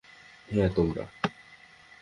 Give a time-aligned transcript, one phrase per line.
[0.49, 1.03] হ্যাঁ, তোমরা।